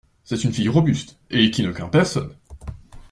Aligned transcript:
C'est 0.23 0.43
une 0.43 0.51
fille 0.51 0.67
robuste, 0.67 1.19
et 1.29 1.51
qui 1.51 1.61
ne 1.61 1.71
craint 1.71 1.87
personne! 1.89 2.35